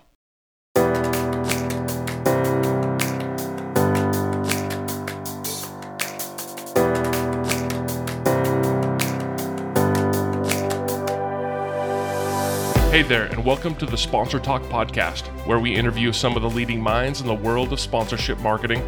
[12.94, 16.50] Hey there, and welcome to the Sponsor Talk podcast, where we interview some of the
[16.50, 18.80] leading minds in the world of sponsorship marketing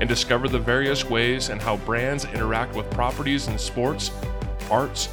[0.00, 4.10] and discover the various ways and how brands interact with properties in sports,
[4.72, 5.08] arts,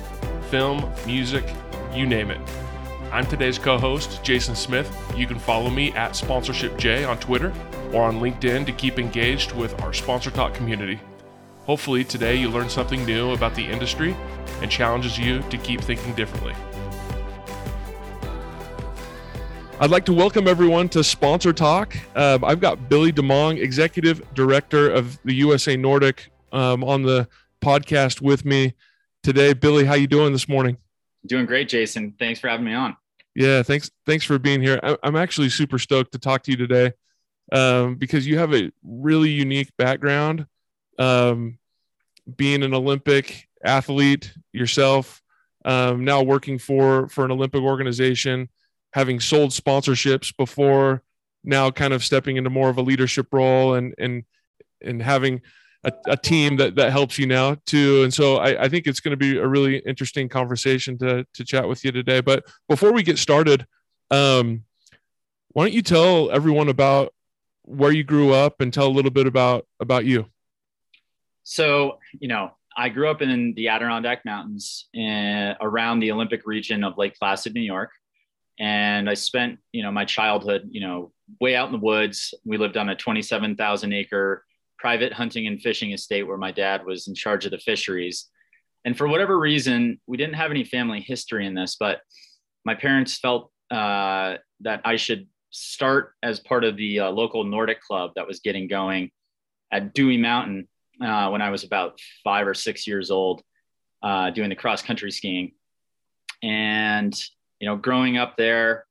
[0.50, 1.46] film, music,
[1.94, 2.42] you name it.
[3.12, 4.92] I'm today's co host, Jason Smith.
[5.16, 7.54] You can follow me at SponsorshipJ on Twitter
[7.94, 11.00] or on LinkedIn to keep engaged with our Sponsor Talk community.
[11.68, 14.16] Hopefully, today you learn something new about the industry
[14.64, 16.56] and challenges you to keep thinking differently.
[19.82, 21.98] I'd like to welcome everyone to Sponsor Talk.
[22.16, 27.28] Um, I've got Billy DeMong, Executive Director of the USA Nordic, um, on the
[27.64, 28.76] podcast with me
[29.24, 29.54] today.
[29.54, 30.78] Billy, how you doing this morning?
[31.26, 32.14] Doing great, Jason.
[32.20, 32.96] Thanks for having me on.
[33.34, 33.90] Yeah, thanks.
[34.06, 34.80] Thanks for being here.
[34.84, 36.94] I, am actually super stoked to talk to you today
[37.52, 40.46] um, because you have a really unique background,
[41.00, 41.58] um,
[42.36, 45.24] being an Olympic athlete yourself,
[45.66, 48.48] um, now working for for an Olympic organization
[48.94, 51.04] having sold sponsorships before
[51.44, 54.24] now kind of stepping into more of a leadership role and and
[54.82, 55.42] and having
[55.84, 58.04] a, a team that that helps you now too.
[58.04, 61.44] And so I, I think it's going to be a really interesting conversation to to
[61.44, 62.22] chat with you today.
[62.22, 63.66] But before we get started
[64.12, 64.64] um
[65.54, 67.14] why don't you tell everyone about
[67.64, 70.28] where you grew up and tell a little bit about about you?
[71.44, 76.46] So you know I grew up in the Adirondack Mountains in, eh, around the Olympic
[76.46, 77.92] region of Lake Placid, New York
[78.62, 82.34] and I spent you know my childhood you know way out in the woods.
[82.46, 84.46] We lived on a 27,000 acre
[84.78, 88.30] private hunting and fishing estate where my dad was in charge of the fisheries.
[88.84, 92.02] And for whatever reason, we didn't have any family history in this, but
[92.66, 97.82] my parents felt uh, that I should start as part of the uh, local Nordic
[97.82, 99.12] club that was getting going
[99.72, 100.68] at Dewey Mountain
[101.00, 103.44] uh, when I was about five or six years old,
[104.02, 105.52] uh, doing the cross country skiing.
[106.42, 107.14] And
[107.62, 108.86] you know, growing up there,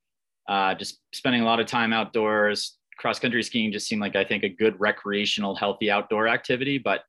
[0.48, 4.25] uh, just spending a lot of time outdoors, cross country skiing just seemed like I
[4.25, 6.78] think a good recreational, healthy outdoor activity.
[6.78, 7.03] But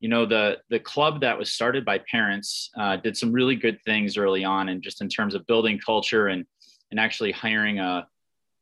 [0.00, 3.78] you know, the the club that was started by parents uh, did some really good
[3.84, 6.44] things early on, and just in terms of building culture and
[6.90, 8.08] and actually hiring a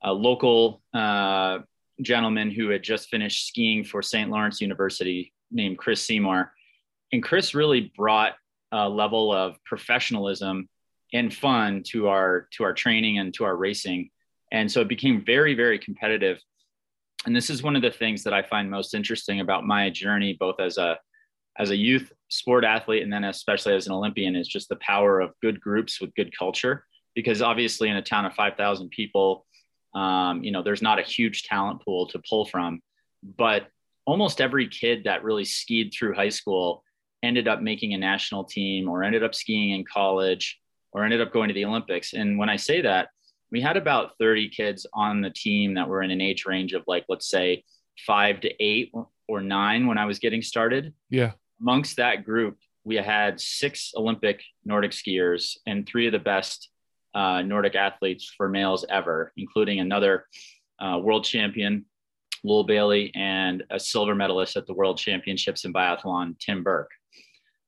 [0.02, 1.58] a local uh,
[2.02, 4.28] gentleman who had just finished skiing for St.
[4.28, 6.52] Lawrence University named Chris Seymour.
[7.12, 8.32] And Chris really brought
[8.72, 10.68] a level of professionalism
[11.12, 14.10] and fun to our to our training and to our racing.
[14.52, 16.38] And so it became very very competitive.
[17.26, 20.36] And this is one of the things that i find most interesting about my journey
[20.38, 20.98] both as a
[21.58, 25.20] as a youth sport athlete and then especially as an olympian is just the power
[25.20, 26.84] of good groups with good culture.
[27.14, 29.46] Because obviously in a town of 5000 people
[29.94, 32.80] um, you know there's not a huge talent pool to pull from.
[33.22, 33.66] But
[34.06, 36.82] almost every kid that really skied through high school
[37.22, 40.58] ended up making a national team or ended up skiing in college
[40.92, 42.12] or ended up going to the Olympics.
[42.12, 43.08] And when I say that,
[43.50, 46.84] we had about 30 kids on the team that were in an age range of
[46.86, 47.64] like, let's say
[48.06, 48.92] five to eight
[49.28, 50.94] or nine when I was getting started.
[51.08, 51.32] Yeah.
[51.60, 56.70] Amongst that group, we had six Olympic Nordic skiers and three of the best
[57.14, 60.26] uh, Nordic athletes for males ever, including another
[60.80, 61.84] uh, world champion,
[62.44, 66.90] Lowell Bailey, and a silver medalist at the World Championships in biathlon, Tim Burke.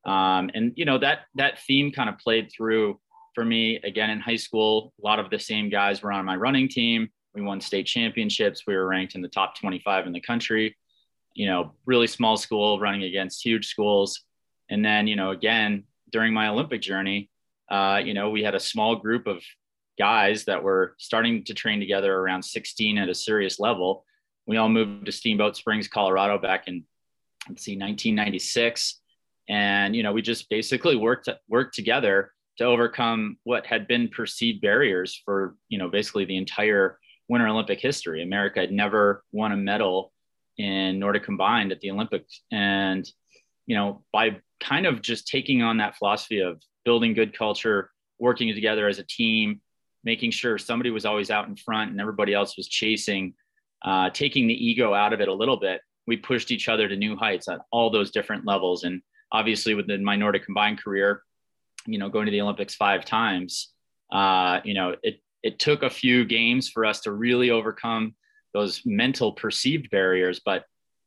[0.05, 2.99] Um, and you know that that theme kind of played through
[3.35, 6.37] for me, again, in high school, a lot of the same guys were on my
[6.37, 7.09] running team.
[7.35, 8.65] We won state championships.
[8.67, 10.77] We were ranked in the top 25 in the country.
[11.35, 14.23] You know, really small school running against huge schools.
[14.69, 17.31] And then, you know, again, during my Olympic journey,
[17.71, 19.43] uh, you know, we had a small group of
[19.99, 24.05] guys that were starting to train together around 16 at a serious level.
[24.47, 26.85] We all moved to Steamboat Springs, Colorado back in,
[27.49, 29.01] let's see, 1996.
[29.49, 34.61] And, you know, we just basically worked, worked together to overcome what had been perceived
[34.61, 38.23] barriers for you know basically the entire winter olympic history.
[38.23, 40.13] America had never won a medal
[40.59, 42.43] in nordic combined at the olympics.
[42.51, 43.09] And
[43.67, 48.55] you know by kind of just taking on that philosophy of building good culture working
[48.55, 49.61] together as a team
[50.05, 53.35] making sure somebody was always out in front and everybody else was chasing
[53.85, 56.97] uh, taking the ego out of it a little bit we pushed each other to
[56.97, 58.85] new heights at all those different levels.
[58.85, 61.23] And obviously within my Nordic combined career,
[61.87, 63.73] you know, going to the Olympics five times,
[64.13, 68.15] uh, you know, it it took a few games for us to really overcome
[68.55, 70.65] those mental perceived barriers, but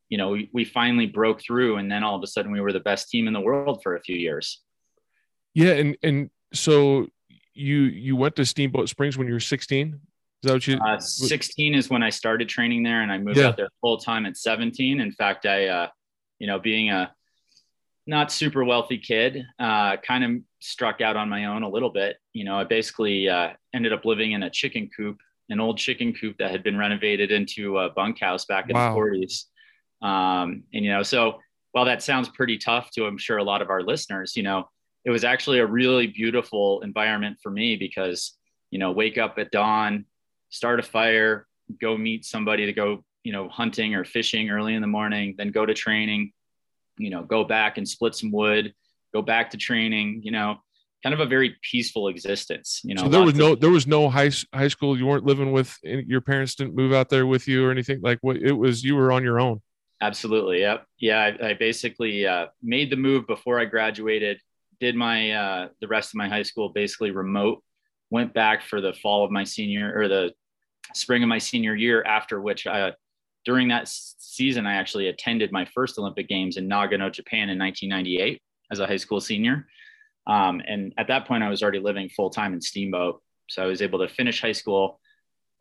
[0.10, 2.72] you know, we, we finally broke through and then all of a sudden we were
[2.72, 4.62] the best team in the world for a few years.
[5.54, 5.72] Yeah.
[5.72, 7.07] And, and so
[7.54, 9.94] you, you went to Steamboat Springs when you were 16.
[9.94, 10.00] Is
[10.44, 13.48] that what you, uh, 16 is when I started training there and I moved yeah.
[13.48, 15.00] out there full time at 17.
[15.00, 15.88] In fact, I, uh,
[16.38, 17.13] you know, being a
[18.07, 22.18] not super wealthy kid, uh, kind of struck out on my own a little bit.
[22.34, 25.18] You know, I basically uh, ended up living in a chicken coop,
[25.50, 28.94] an old chicken coop that had been renovated into a bunkhouse back in wow.
[28.94, 29.46] the 40s.
[30.06, 31.40] Um, and, you know, so
[31.72, 34.69] while that sounds pretty tough to, I'm sure, a lot of our listeners, you know,
[35.04, 38.34] it was actually a really beautiful environment for me because,
[38.72, 40.06] you know, wake up at dawn,
[40.50, 41.48] start a fire,
[41.81, 45.50] go meet somebody to go, you know, hunting or fishing early in the morning, then
[45.50, 46.31] go to training,
[46.98, 48.74] you know, go back and split some wood,
[49.14, 50.58] go back to training, you know,
[51.04, 53.04] kind of a very peaceful existence, you know.
[53.04, 54.98] So there was no, of, there was no high, high school.
[54.98, 58.20] You weren't living with your parents didn't move out there with you or anything like
[58.22, 59.62] what it was, you were on your own.
[60.02, 60.62] Absolutely.
[60.62, 60.86] Yep.
[61.00, 61.20] Yeah.
[61.20, 64.40] I, I basically uh, made the move before I graduated,
[64.80, 67.64] did my, uh, the rest of my high school basically remote,
[68.10, 70.34] went back for the fall of my senior or the
[70.94, 72.92] spring of my senior year, after which I, uh,
[73.46, 78.42] during that season, I actually attended my first Olympic Games in Nagano, Japan in 1998
[78.72, 79.68] as a high school senior.
[80.28, 83.22] Um, and at that point, I was already living full time in Steamboat.
[83.48, 85.00] So I was able to finish high school.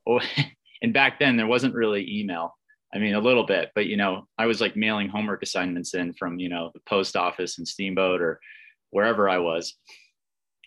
[0.08, 0.20] Oh,
[0.82, 2.56] and back then, there wasn't really email.
[2.94, 6.14] I mean, a little bit, but you know, I was like mailing homework assignments in
[6.14, 8.40] from, you know, the post office and Steamboat or
[8.90, 9.74] wherever I was.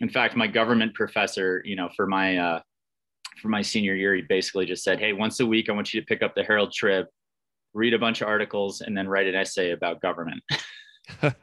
[0.02, 2.62] In fact, my government professor, you know, for my, uh,
[3.40, 6.02] for my senior year, he basically just said, Hey, once a week, I want you
[6.02, 7.08] to pick up the Herald Trib,
[7.74, 10.44] read a bunch of articles, and then write an essay about government.
[11.22, 11.34] I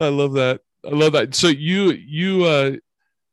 [0.00, 0.60] love that.
[0.84, 1.34] I love that.
[1.34, 2.72] So you, you, uh,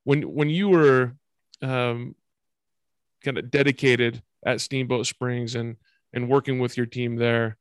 [0.04, 1.14] when, when you were,
[1.62, 2.16] um,
[3.24, 5.78] kind of dedicated at Steamboat Springs and
[6.14, 7.58] and working with your team there.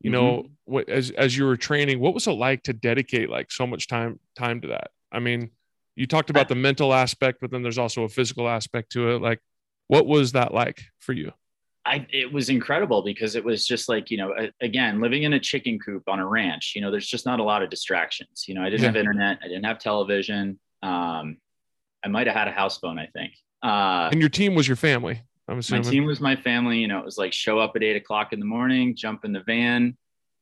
[0.00, 0.20] You mm-hmm.
[0.20, 3.66] know, what as as you were training, what was it like to dedicate like so
[3.66, 4.90] much time time to that?
[5.10, 5.50] I mean,
[5.98, 9.20] you talked about the mental aspect, but then there's also a physical aspect to it.
[9.20, 9.40] Like,
[9.88, 11.32] what was that like for you?
[11.84, 15.40] I, it was incredible because it was just like, you know, again, living in a
[15.40, 18.44] chicken coop on a ranch, you know, there's just not a lot of distractions.
[18.46, 20.58] You know, I didn't have internet, I didn't have television.
[20.82, 21.38] Um,
[22.04, 23.32] I might have had a house phone, I think.
[23.62, 25.22] Uh, and your team was your family.
[25.48, 25.84] I'm assuming.
[25.84, 26.78] My team was my family.
[26.78, 29.32] You know, it was like show up at eight o'clock in the morning, jump in
[29.32, 29.96] the van,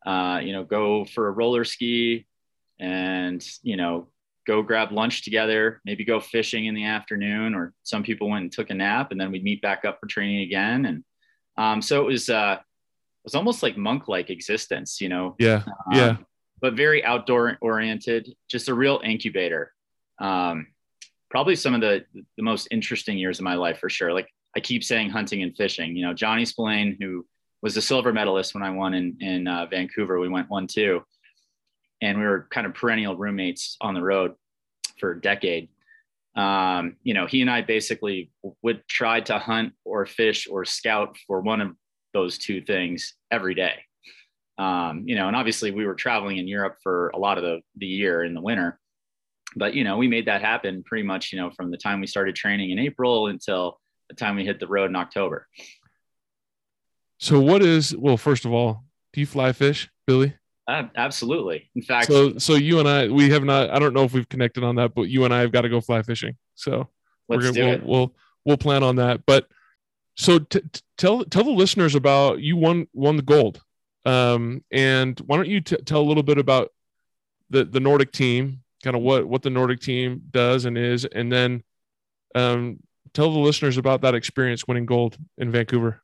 [0.04, 2.26] uh, you know, go for a roller ski,
[2.78, 4.08] and you know,
[4.46, 5.80] go grab lunch together.
[5.84, 9.20] Maybe go fishing in the afternoon, or some people went and took a nap, and
[9.20, 10.86] then we'd meet back up for training again.
[10.86, 11.04] And
[11.56, 12.30] um, so it was.
[12.30, 15.34] Uh, it was almost like monk-like existence, you know.
[15.40, 15.64] Yeah.
[15.66, 16.16] Um, yeah.
[16.60, 18.32] But very outdoor oriented.
[18.48, 19.72] Just a real incubator.
[20.20, 20.68] Um,
[21.28, 22.04] probably some of the
[22.36, 24.12] the most interesting years of my life for sure.
[24.12, 25.96] Like I keep saying hunting and fishing.
[25.96, 27.26] You know, Johnny Spillane, who
[27.62, 31.02] was a silver medalist when I won in in uh, Vancouver, we went one two,
[32.00, 34.34] and we were kind of perennial roommates on the road
[34.98, 35.68] for a decade.
[36.34, 38.30] Um, you know, he and I basically
[38.62, 41.72] would try to hunt or fish or scout for one of
[42.12, 43.74] those two things every day.
[44.58, 47.60] Um, you know, and obviously we were traveling in Europe for a lot of the,
[47.76, 48.78] the year in the winter,
[49.54, 52.06] but you know, we made that happen pretty much, you know, from the time we
[52.06, 55.46] started training in April until the time we hit the road in October.
[57.18, 58.18] So, what is well?
[58.18, 60.34] First of all, do you fly fish, Billy?
[60.68, 61.70] Uh, absolutely.
[61.76, 63.70] In fact, so so you and I, we have not.
[63.70, 65.68] I don't know if we've connected on that, but you and I have got to
[65.68, 66.36] go fly fishing.
[66.54, 66.88] So
[67.28, 67.82] let's we're gonna, do we'll, it.
[67.84, 69.24] We'll we'll plan on that.
[69.26, 69.46] But
[70.16, 73.62] so t- t- tell tell the listeners about you won won the gold,
[74.04, 76.72] um, and why don't you t- tell a little bit about
[77.50, 81.30] the the Nordic team, kind of what what the Nordic team does and is, and
[81.30, 81.62] then
[82.34, 82.78] um,
[83.12, 86.02] tell the listeners about that experience winning gold in Vancouver.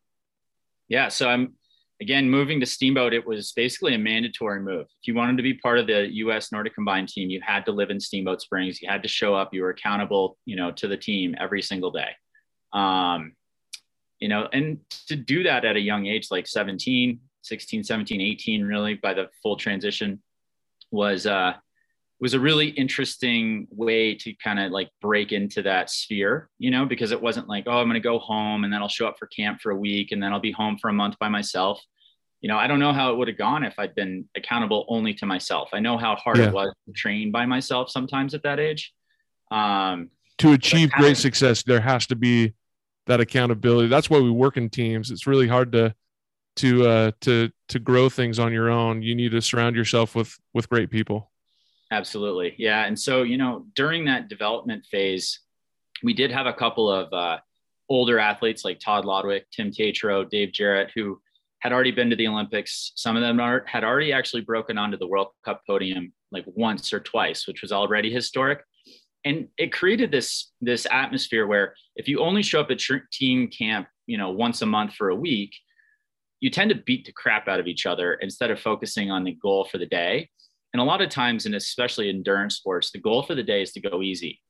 [0.88, 1.54] Yeah, so I'm
[2.02, 3.14] again moving to Steamboat.
[3.14, 4.86] It was basically a mandatory move.
[5.00, 6.50] If you wanted to be part of the U.S.
[6.50, 8.82] Nordic Combined team, you had to live in Steamboat Springs.
[8.82, 9.54] You had to show up.
[9.54, 12.10] You were accountable, you know, to the team every single day.
[12.72, 13.34] Um,
[14.18, 18.64] you know, and to do that at a young age, like 17, 16, 17, 18,
[18.64, 20.20] really by the full transition
[20.90, 21.54] was uh,
[22.20, 26.84] was a really interesting way to kind of like break into that sphere, you know,
[26.84, 29.16] because it wasn't like, oh, I'm going to go home and then I'll show up
[29.18, 31.80] for camp for a week and then I'll be home for a month by myself.
[32.42, 35.14] You know, I don't know how it would have gone if I'd been accountable only
[35.14, 35.70] to myself.
[35.72, 36.48] I know how hard yeah.
[36.48, 38.92] it was to train by myself sometimes at that age.
[39.50, 42.52] Um, to achieve great success, there has to be
[43.06, 43.88] that accountability.
[43.88, 45.10] That's why we work in teams.
[45.10, 45.94] It's really hard to
[46.56, 50.38] to uh, to to grow things on your own, you need to surround yourself with
[50.52, 51.30] with great people.
[51.90, 52.84] Absolutely, yeah.
[52.84, 55.40] And so you know, during that development phase,
[56.02, 57.38] we did have a couple of uh,
[57.88, 61.20] older athletes like Todd Lodwick, Tim Tetreault, Dave Jarrett, who
[61.62, 62.90] had already been to the Olympics.
[62.96, 66.92] Some of them are, had already actually broken onto the World Cup podium like once
[66.92, 68.64] or twice, which was already historic.
[69.24, 72.80] And it created this this atmosphere where if you only show up at
[73.12, 75.54] team camp, you know, once a month for a week,
[76.40, 79.38] you tend to beat the crap out of each other instead of focusing on the
[79.40, 80.28] goal for the day.
[80.72, 83.70] And a lot of times, and especially endurance sports, the goal for the day is
[83.74, 84.40] to go easy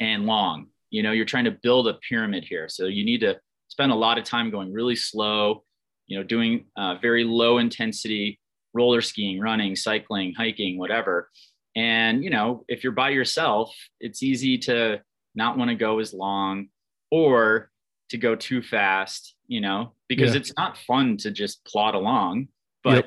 [0.00, 0.68] and long.
[0.88, 2.70] You know, you're trying to build a pyramid here.
[2.70, 5.64] So you need to spend a lot of time going really slow,
[6.12, 8.38] you know, doing uh, very low intensity
[8.74, 11.30] roller skiing, running, cycling, hiking, whatever.
[11.74, 15.00] And, you know, if you're by yourself, it's easy to
[15.34, 16.68] not want to go as long
[17.10, 17.70] or
[18.10, 20.40] to go too fast, you know, because yeah.
[20.40, 22.48] it's not fun to just plod along,
[22.84, 23.06] but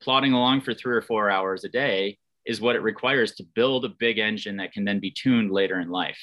[0.00, 3.84] plodding along for three or four hours a day is what it requires to build
[3.84, 6.18] a big engine that can then be tuned later in life.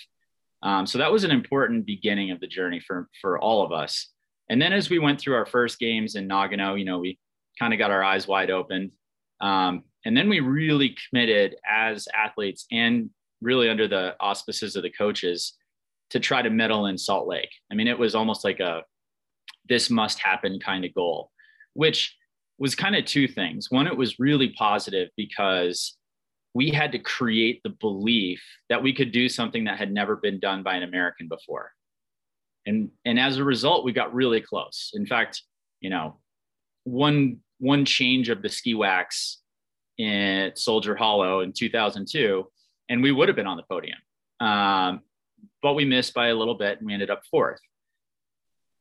[0.63, 4.12] Um, so that was an important beginning of the journey for for all of us.
[4.53, 7.17] And then as we went through our first games in Nagano, you know, we
[7.57, 8.91] kind of got our eyes wide open.
[9.41, 13.09] Um, and then we really committed as athletes and
[13.41, 15.53] really under the auspices of the coaches
[16.11, 17.49] to try to medal in Salt Lake.
[17.71, 18.83] I mean, it was almost like a
[19.69, 21.31] this must happen kind of goal,
[21.73, 22.15] which
[22.59, 23.71] was kind of two things.
[23.71, 25.97] One, it was really positive because
[26.53, 30.39] we had to create the belief that we could do something that had never been
[30.39, 31.71] done by an American before.
[32.65, 34.91] And, and as a result, we got really close.
[34.93, 35.41] In fact,
[35.81, 36.17] you know,
[36.85, 39.39] one, one change of the ski wax
[39.97, 42.47] in Soldier Hollow in 2002,
[42.89, 43.97] and we would have been on the podium.
[44.39, 45.01] Um,
[45.61, 47.59] but we missed by a little bit and we ended up fourth.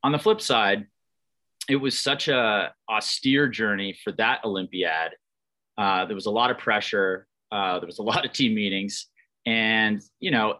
[0.03, 0.87] On the flip side,
[1.69, 5.11] it was such a austere journey for that Olympiad.
[5.77, 7.27] Uh, there was a lot of pressure.
[7.51, 9.07] Uh, there was a lot of team meetings,
[9.45, 10.57] and you know,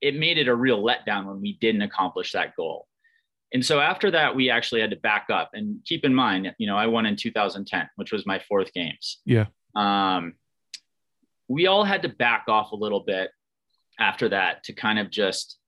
[0.00, 2.86] it made it a real letdown when we didn't accomplish that goal.
[3.52, 5.50] And so after that, we actually had to back up.
[5.54, 9.20] And keep in mind, you know, I won in 2010, which was my fourth games.
[9.24, 9.46] Yeah.
[9.76, 10.34] Um,
[11.48, 13.30] we all had to back off a little bit
[14.00, 15.58] after that to kind of just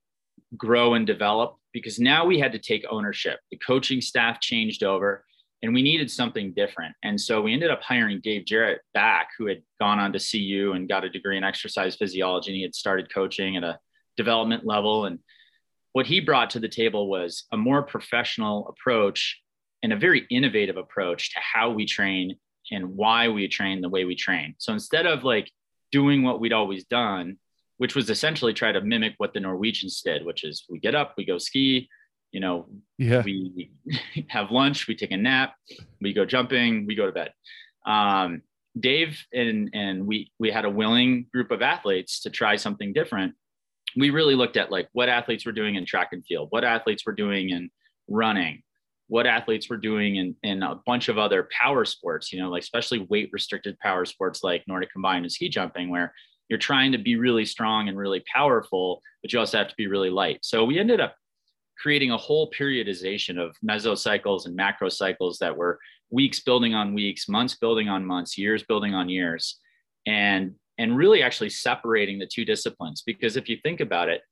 [0.57, 3.39] grow and develop because now we had to take ownership.
[3.51, 5.25] The coaching staff changed over
[5.63, 6.95] and we needed something different.
[7.03, 10.73] And so we ended up hiring Dave Jarrett back, who had gone on to CU
[10.75, 12.51] and got a degree in exercise physiology.
[12.51, 13.79] And he had started coaching at a
[14.17, 15.05] development level.
[15.07, 15.19] And
[15.93, 19.41] what he brought to the table was a more professional approach
[19.83, 22.37] and a very innovative approach to how we train
[22.71, 24.55] and why we train the way we train.
[24.59, 25.51] So instead of like
[25.93, 27.39] doing what we'd always done,
[27.79, 31.15] which was essentially try to mimic what the Norwegians did, which is we get up,
[31.17, 31.89] we go ski,
[32.33, 32.67] you know,
[32.99, 33.23] yeah.
[33.23, 33.71] we
[34.29, 35.55] have lunch, we take a nap,
[36.01, 37.33] we go jumping, we go to bed.
[37.87, 38.43] Um,
[38.79, 43.35] Dave and and we we had a willing group of athletes to try something different.
[43.97, 47.05] We really looked at like what athletes were doing in track and field, what athletes
[47.07, 47.71] were doing in
[48.09, 48.63] running,
[49.09, 52.63] what athletes were doing in, in a bunch of other power sports, you know, like
[52.63, 56.13] especially weight restricted power sports like Nordic combined and ski jumping, where
[56.49, 59.87] you're trying to be really strong and really powerful, but you also have to be
[59.87, 60.39] really light.
[60.43, 61.15] So we ended up
[61.79, 65.79] creating a whole periodization of mesocycles and macro cycles that were
[66.11, 69.59] weeks building on weeks, months building on months, years building on years,
[70.07, 73.03] and and really actually separating the two disciplines.
[73.05, 74.23] Because if you think about it,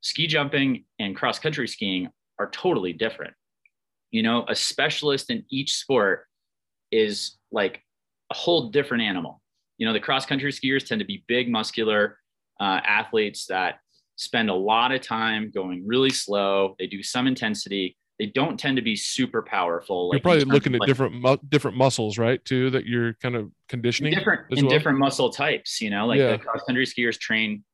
[0.00, 3.34] ski jumping and cross country skiing are totally different.
[4.10, 6.26] You know, a specialist in each sport
[6.90, 7.82] is like
[8.30, 9.40] a whole different animal
[9.80, 12.18] you know, the cross country skiers tend to be big, muscular
[12.60, 13.80] uh, athletes that
[14.16, 16.76] spend a lot of time going really slow.
[16.78, 17.96] They do some intensity.
[18.20, 20.10] They don't tend to be super powerful.
[20.10, 22.44] Like you're probably looking at like, different mu- different muscles, right?
[22.44, 24.76] Too that you're kind of conditioning different in well?
[24.76, 25.80] different muscle types.
[25.80, 26.32] You know, like yeah.
[26.32, 27.64] the cross country skiers train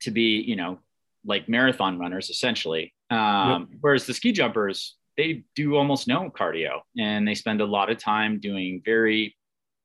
[0.00, 0.78] to be, you know,
[1.26, 2.94] like marathon runners essentially.
[3.10, 3.78] Um, yep.
[3.82, 7.98] Whereas the ski jumpers, they do almost no cardio and they spend a lot of
[7.98, 9.36] time doing very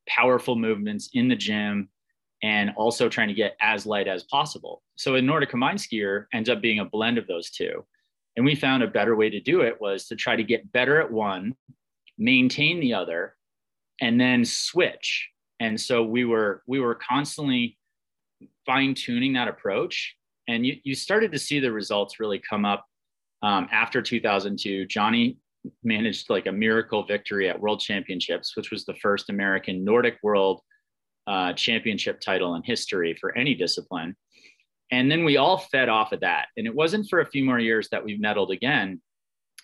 [0.07, 1.89] powerful movements in the gym
[2.43, 4.83] and also trying to get as light as possible.
[4.95, 7.83] So a Nordic combined skier ends up being a blend of those two.
[8.38, 11.01] And we found a better way to do it was to try to get better
[11.01, 11.56] at one,
[12.20, 13.36] maintain the other,
[14.00, 15.27] and then switch.
[15.60, 17.77] And so we were we were constantly
[18.65, 20.15] fine tuning that approach.
[20.48, 22.86] And you, you started to see the results really come up
[23.41, 24.86] um, after 2002.
[24.86, 25.38] Johnny
[25.84, 30.62] managed like a miracle victory at World Championships, which was the first American Nordic World
[31.25, 34.15] uh, Championship title in history for any discipline.
[34.91, 36.48] And then we all fed off of that.
[36.56, 39.01] And it wasn't for a few more years that we medaled again,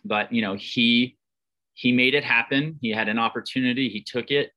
[0.03, 1.17] but you know, he
[1.75, 2.77] he made it happen.
[2.81, 4.51] He had an opportunity, he took it,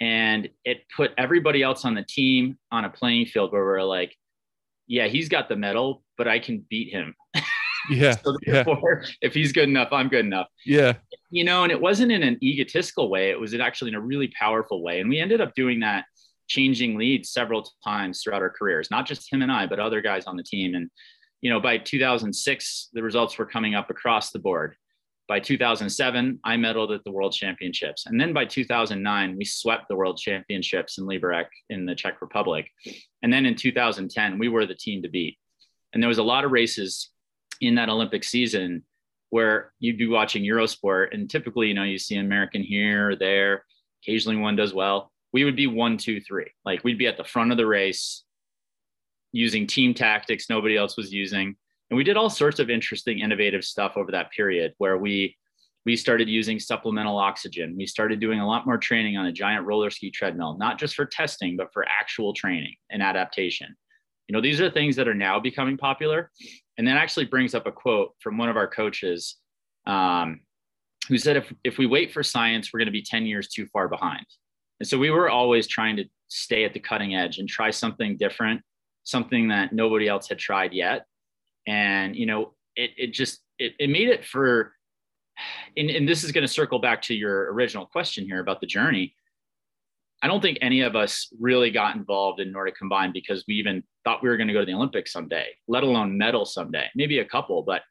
[0.00, 4.14] and it put everybody else on the team on a playing field where we're like,
[4.86, 7.14] yeah, he's got the medal, but I can beat him.
[7.90, 8.16] Yeah.
[8.22, 8.64] so yeah.
[9.20, 10.48] if he's good enough, I'm good enough.
[10.64, 10.94] Yeah.
[11.30, 13.30] You know, and it wasn't in an egotistical way.
[13.30, 15.00] It was actually in a really powerful way.
[15.00, 16.04] And we ended up doing that,
[16.48, 20.24] changing leads several times throughout our careers, not just him and I, but other guys
[20.24, 20.74] on the team.
[20.74, 20.90] And,
[21.40, 24.74] you know, by 2006, the results were coming up across the board.
[25.28, 28.06] By 2007, I medaled at the World Championships.
[28.06, 32.70] And then by 2009, we swept the World Championships in Liberec in the Czech Republic.
[33.22, 35.36] And then in 2010, we were the team to beat.
[35.92, 37.10] And there was a lot of races
[37.60, 38.84] in that Olympic season
[39.30, 43.16] where you'd be watching Eurosport and typically, you know, you see an American here or
[43.16, 43.64] there,
[44.02, 45.12] occasionally one does well.
[45.32, 46.50] We would be one, two, three.
[46.64, 48.24] Like we'd be at the front of the race
[49.32, 51.56] using team tactics nobody else was using.
[51.90, 55.36] And we did all sorts of interesting, innovative stuff over that period where we
[55.84, 57.74] we started using supplemental oxygen.
[57.74, 60.94] We started doing a lot more training on a giant roller ski treadmill, not just
[60.94, 63.74] for testing, but for actual training and adaptation.
[64.26, 66.30] You know, these are things that are now becoming popular.
[66.76, 69.36] And that actually brings up a quote from one of our coaches
[69.86, 70.40] um,
[71.08, 73.66] who said, if, if we wait for science, we're going to be 10 years too
[73.72, 74.26] far behind.
[74.80, 78.16] And so we were always trying to stay at the cutting edge and try something
[78.16, 78.62] different,
[79.04, 81.06] something that nobody else had tried yet.
[81.66, 84.72] And, you know, it, it just, it, it made it for,
[85.76, 88.66] and, and this is going to circle back to your original question here about the
[88.66, 89.14] journey.
[90.22, 93.84] I don't think any of us really got involved in Nordic Combined because we even
[94.04, 97.20] thought we were going to go to the Olympics someday, let alone medal someday, maybe
[97.20, 97.62] a couple.
[97.62, 97.82] But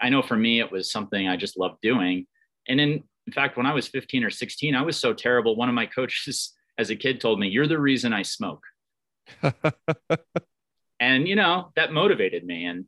[0.00, 2.26] I know for me, it was something I just loved doing.
[2.68, 5.56] And in, in fact, when I was 15 or 16, I was so terrible.
[5.56, 8.62] One of my coaches as a kid told me, You're the reason I smoke.
[11.00, 12.64] and, you know, that motivated me.
[12.64, 12.86] And,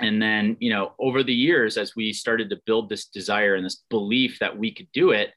[0.00, 3.64] and then, you know, over the years, as we started to build this desire and
[3.64, 5.30] this belief that we could do it,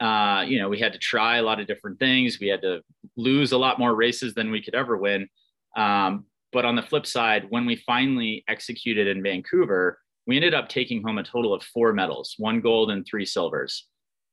[0.00, 2.38] uh, you know, we had to try a lot of different things.
[2.40, 2.82] We had to
[3.16, 5.28] lose a lot more races than we could ever win.
[5.76, 10.68] Um, but on the flip side, when we finally executed in Vancouver, we ended up
[10.68, 13.88] taking home a total of four medals, one gold and three silvers,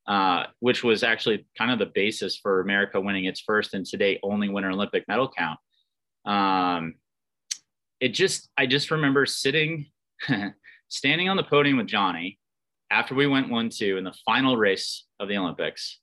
[0.07, 4.19] uh, which was actually kind of the basis for America winning its first and today
[4.21, 5.57] only Winter Olympic medal count.
[6.25, 6.95] Um,
[8.01, 9.85] it just, I just remember sitting,
[10.89, 12.39] standing on the podium with Johnny
[12.91, 15.99] after we went one two in the final race of the Olympics,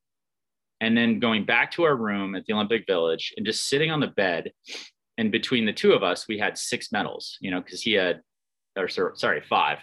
[0.81, 4.00] and then going back to our room at the Olympic Village and just sitting on
[4.00, 4.52] the bed.
[5.18, 8.22] And between the two of us, we had six medals, you know, because he had,
[8.77, 9.79] or sorry, five.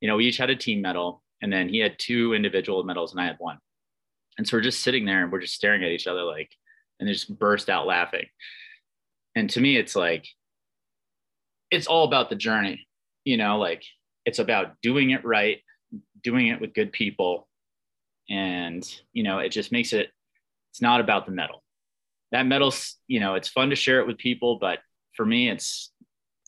[0.00, 3.12] You know, we each had a team medal, and then he had two individual medals,
[3.12, 3.58] and I had one.
[4.38, 6.50] And so we're just sitting there and we're just staring at each other, like,
[6.98, 8.26] and they just burst out laughing.
[9.36, 10.26] And to me, it's like,
[11.70, 12.86] it's all about the journey,
[13.24, 13.84] you know, like
[14.24, 15.58] it's about doing it right
[16.22, 17.48] doing it with good people
[18.30, 20.08] and you know it just makes it
[20.70, 21.62] it's not about the medal
[22.30, 24.78] that medal's you know it's fun to share it with people but
[25.14, 25.90] for me it's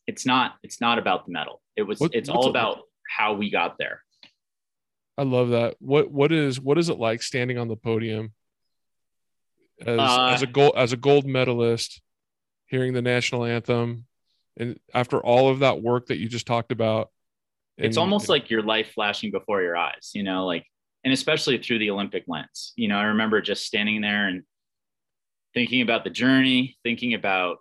[0.06, 1.60] it's not it's not about the medal.
[1.76, 4.02] It was what, it's all about how we got there.
[5.16, 5.76] I love that.
[5.80, 8.32] What what is what is it like standing on the podium
[9.80, 12.00] as, uh, as a gold as a gold medalist
[12.66, 14.06] hearing the national anthem
[14.56, 17.10] and after all of that work that you just talked about
[17.76, 20.64] it's almost like your life flashing before your eyes, you know, like,
[21.02, 22.72] and especially through the Olympic lens.
[22.76, 24.42] You know, I remember just standing there and
[25.54, 27.58] thinking about the journey, thinking about,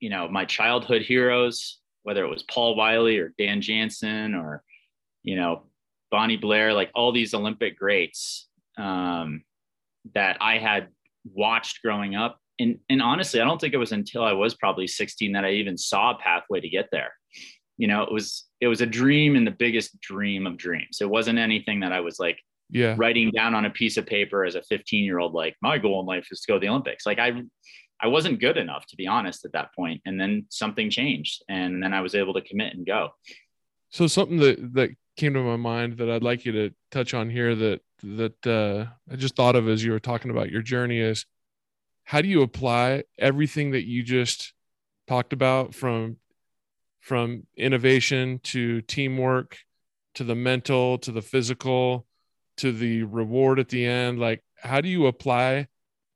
[0.00, 4.62] you know, my childhood heroes, whether it was Paul Wylie or Dan Jansen or,
[5.22, 5.64] you know,
[6.10, 9.44] Bonnie Blair, like all these Olympic greats um,
[10.14, 10.88] that I had
[11.24, 12.38] watched growing up.
[12.58, 15.52] And, and honestly, I don't think it was until I was probably 16 that I
[15.52, 17.12] even saw a pathway to get there.
[17.78, 20.98] You know it was it was a dream and the biggest dream of dreams.
[21.00, 22.38] It wasn't anything that i was like
[22.70, 22.96] yeah.
[22.98, 26.00] writing down on a piece of paper as a 15 year old like my goal
[26.00, 27.06] in life is to go to the olympics.
[27.06, 27.40] Like i
[28.00, 31.82] i wasn't good enough to be honest at that point and then something changed and
[31.82, 33.10] then i was able to commit and go.
[33.90, 37.30] So something that that came to my mind that i'd like you to touch on
[37.30, 40.98] here that that uh, i just thought of as you were talking about your journey
[40.98, 41.26] is
[42.04, 44.54] how do you apply everything that you just
[45.06, 46.16] talked about from
[47.00, 49.58] from innovation to teamwork
[50.14, 52.06] to the mental to the physical
[52.56, 54.18] to the reward at the end?
[54.18, 55.68] Like how do you apply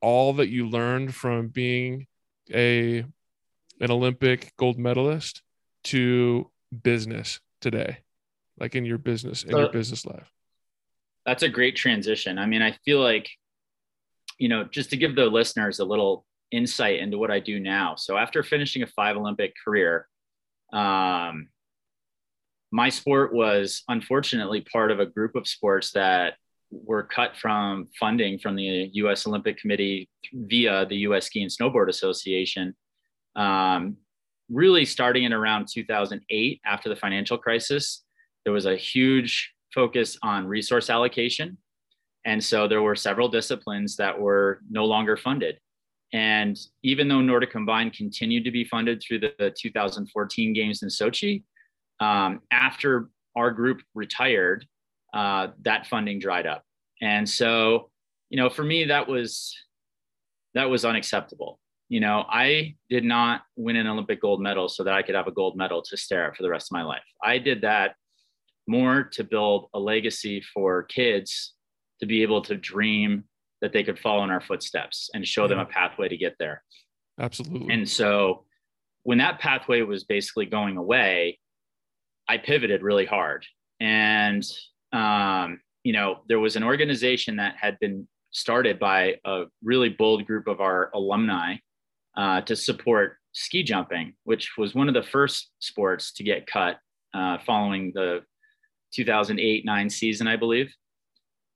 [0.03, 2.07] all that you learned from being
[2.53, 2.99] a
[3.81, 5.43] an olympic gold medalist
[5.85, 6.51] to
[6.83, 7.99] business today
[8.59, 10.31] like in your business in so, your business life?
[11.27, 12.39] That's a great transition.
[12.39, 13.29] I mean i feel like
[14.39, 17.95] you know just to give the listeners a little insight into what i do now.
[17.97, 20.09] So after finishing a five olympic career
[20.73, 21.49] um,
[22.71, 26.35] my sport was unfortunately part of a group of sports that
[26.73, 29.27] were cut from funding from the U.S.
[29.27, 31.27] Olympic Committee via the U.S.
[31.27, 32.75] Ski and Snowboard Association.
[33.37, 33.97] Um,
[34.51, 38.05] really, starting in around 2008, after the financial crisis,
[38.45, 41.59] there was a huge focus on resource allocation,
[42.25, 45.59] and so there were several disciplines that were no longer funded.
[46.13, 51.45] And even though Nordic Combined continued to be funded through the 2014 Games in Sochi,
[52.01, 54.67] um, after our group retired,
[55.13, 56.65] uh, that funding dried up.
[57.01, 57.91] And so,
[58.31, 59.55] you know, for me, that was
[60.55, 61.59] that was unacceptable.
[61.89, 65.27] You know, I did not win an Olympic gold medal so that I could have
[65.27, 67.03] a gold medal to stare at for the rest of my life.
[67.23, 67.97] I did that
[68.67, 71.55] more to build a legacy for kids
[72.01, 73.25] to be able to dream
[73.61, 76.63] that they could follow in our footsteps and show them a pathway to get there.
[77.21, 77.73] Absolutely.
[77.73, 78.45] And so
[79.03, 81.39] when that pathway was basically going away,
[82.29, 83.45] I pivoted really hard.
[83.81, 84.45] And
[84.93, 90.27] um, you know, there was an organization that had been started by a really bold
[90.27, 91.57] group of our alumni
[92.17, 96.79] uh, to support ski jumping, which was one of the first sports to get cut
[97.15, 98.23] uh, following the
[98.95, 100.73] 2008 9 season, I believe.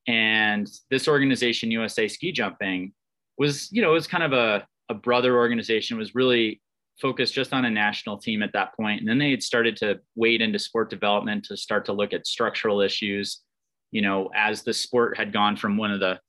[0.07, 2.93] And this organization, USA Ski Jumping,
[3.39, 6.61] was, you know, it was kind of a, a brother organization, was really
[7.01, 9.01] focused just on a national team at that point.
[9.01, 12.27] And then they had started to wade into sport development to start to look at
[12.27, 13.43] structural issues
[13.91, 16.21] you know, as the sport had gone from one of the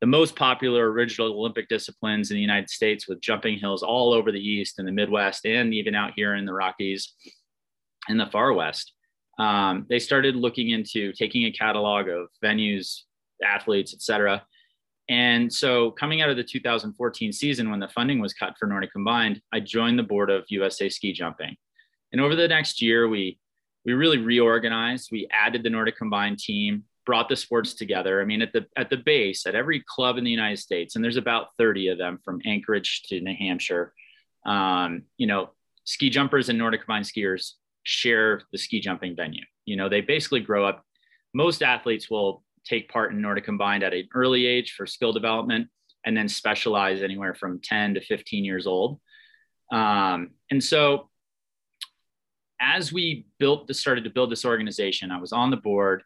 [0.00, 4.30] the most popular original Olympic disciplines in the United States with jumping hills all over
[4.30, 7.14] the East and the Midwest and even out here in the Rockies
[8.10, 8.92] in the far West.
[9.38, 13.02] Um, they started looking into taking a catalog of venues,
[13.42, 14.44] athletes, et cetera.
[15.08, 18.92] And so coming out of the 2014 season, when the funding was cut for Nordic
[18.92, 21.56] Combined, I joined the board of USA Ski Jumping.
[22.12, 23.38] And over the next year, we
[23.84, 25.10] we really reorganized.
[25.12, 28.20] We added the Nordic Combined team brought the sports together.
[28.20, 31.04] I mean, at the at the base, at every club in the United States, and
[31.04, 33.92] there's about 30 of them from Anchorage to New Hampshire.
[34.46, 35.50] Um, you know,
[35.84, 39.44] ski jumpers and Nordic combined skiers share the ski jumping venue.
[39.64, 40.84] You know, they basically grow up.
[41.32, 45.68] Most athletes will take part in Nordic combined at an early age for skill development,
[46.04, 49.00] and then specialize anywhere from 10 to 15 years old.
[49.72, 51.10] Um, and so,
[52.60, 56.02] as we built, the, started to build this organization, I was on the board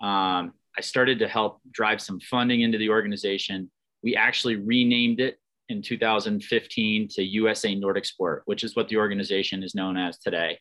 [0.00, 3.70] um, I started to help drive some funding into the organization.
[4.02, 9.62] We actually renamed it in 2015 to USA Nordic Sport, which is what the organization
[9.62, 10.58] is known as today.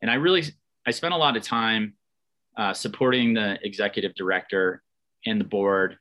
[0.00, 0.44] And I really,
[0.86, 1.94] I spent a lot of time
[2.56, 4.82] uh, supporting the executive director
[5.26, 5.98] and the board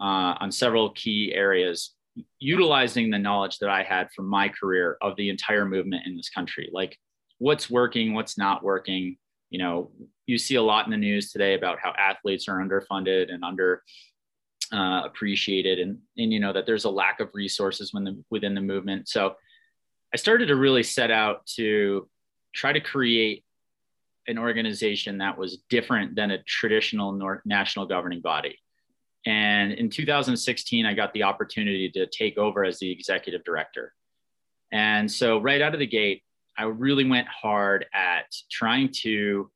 [0.00, 1.94] uh, on several key areas,
[2.38, 6.28] utilizing the knowledge that I had from my career of the entire movement in this
[6.28, 6.98] country, like
[7.38, 9.16] what's working, what's not working,
[9.50, 9.90] you know,
[10.26, 13.82] you see a lot in the news today about how athletes are underfunded and under
[14.72, 18.54] uh, appreciated and, and you know that there's a lack of resources when the, within
[18.54, 19.08] the movement.
[19.08, 19.36] So
[20.12, 22.08] i started to really set out to
[22.54, 23.44] try to create
[24.26, 28.58] an organization that was different than a traditional nor- national governing body
[29.26, 33.92] and in 2016 i got the opportunity to take over as the executive director
[34.72, 36.22] and so right out of the gate
[36.56, 39.50] I really went hard at trying to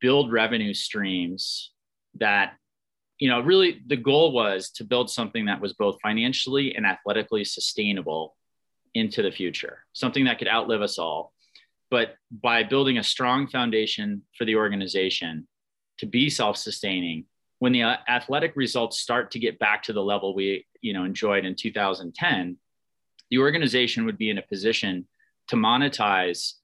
[0.00, 1.72] build revenue streams
[2.18, 2.54] that,
[3.18, 7.44] you know, really the goal was to build something that was both financially and athletically
[7.44, 8.36] sustainable
[8.94, 11.32] into the future, something that could outlive us all.
[11.90, 15.48] But by building a strong foundation for the organization
[15.98, 17.24] to be self-sustaining,
[17.58, 21.04] when the uh, athletic results start to get back to the level we, you know,
[21.04, 22.56] enjoyed in 2010,
[23.30, 25.06] the organization would be in a position
[25.48, 26.54] to monetize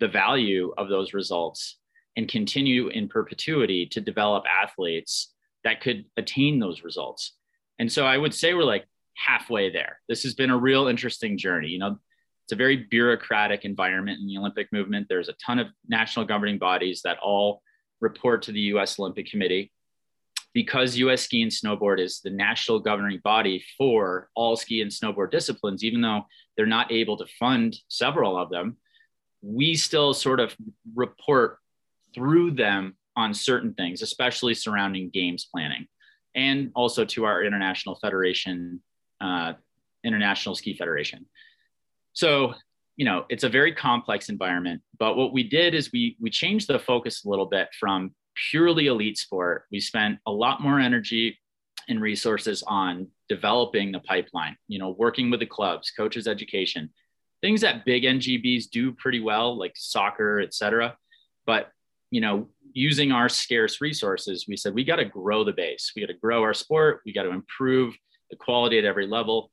[0.00, 1.78] the value of those results
[2.16, 7.36] and continue in perpetuity to develop athletes that could attain those results.
[7.78, 10.00] And so I would say we're like halfway there.
[10.08, 11.68] This has been a real interesting journey.
[11.68, 11.98] You know,
[12.50, 15.06] it's a very bureaucratic environment in the Olympic movement.
[15.08, 17.62] There's a ton of national governing bodies that all
[18.00, 19.70] report to the US Olympic Committee.
[20.52, 25.30] Because US Ski and Snowboard is the national governing body for all ski and snowboard
[25.30, 26.22] disciplines, even though
[26.56, 28.78] they're not able to fund several of them,
[29.42, 30.56] we still sort of
[30.96, 31.58] report
[32.12, 35.86] through them on certain things, especially surrounding games planning,
[36.34, 38.82] and also to our international federation,
[39.20, 39.52] uh,
[40.02, 41.26] International Ski Federation.
[42.20, 42.52] So,
[42.98, 44.82] you know, it's a very complex environment.
[44.98, 48.14] But what we did is we we changed the focus a little bit from
[48.50, 49.64] purely elite sport.
[49.72, 51.38] We spent a lot more energy
[51.88, 56.90] and resources on developing the pipeline, you know, working with the clubs, coaches education,
[57.40, 60.94] things that big NGBs do pretty well, like soccer, et cetera.
[61.46, 61.70] But,
[62.10, 65.92] you know, using our scarce resources, we said we got to grow the base.
[65.96, 67.00] We got to grow our sport.
[67.06, 67.96] We got to improve
[68.28, 69.50] the quality at every level.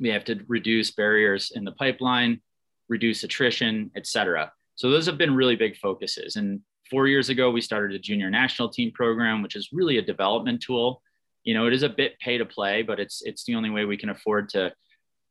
[0.00, 2.40] We have to reduce barriers in the pipeline,
[2.88, 4.52] reduce attrition, et cetera.
[4.74, 6.36] So those have been really big focuses.
[6.36, 10.02] And four years ago, we started a junior national team program, which is really a
[10.02, 11.02] development tool.
[11.44, 13.84] You know, it is a bit pay to play, but it's it's the only way
[13.84, 14.72] we can afford to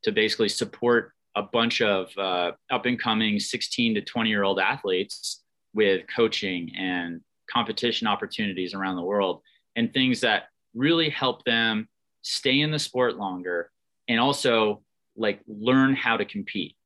[0.02, 4.58] to basically support a bunch of uh, up and coming 16 to 20 year old
[4.58, 5.42] athletes
[5.74, 9.42] with coaching and competition opportunities around the world
[9.76, 11.88] and things that really help them
[12.22, 13.70] stay in the sport longer
[14.08, 14.82] and also
[15.16, 16.76] like learn how to compete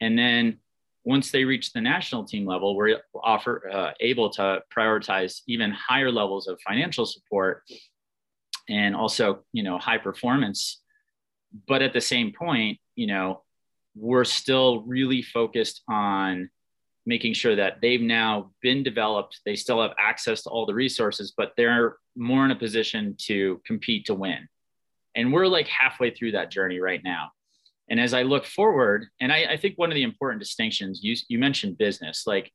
[0.00, 0.58] and then
[1.04, 6.10] once they reach the national team level we're offer uh, able to prioritize even higher
[6.10, 7.62] levels of financial support
[8.68, 10.82] and also you know high performance
[11.66, 13.42] but at the same point you know
[13.96, 16.48] we're still really focused on
[17.06, 19.40] making sure that they've now been developed.
[19.44, 23.60] They still have access to all the resources, but they're more in a position to
[23.66, 24.48] compete to win.
[25.14, 27.30] And we're like halfway through that journey right now.
[27.88, 31.16] And as I look forward, and I, I think one of the important distinctions, you,
[31.28, 32.52] you mentioned business, like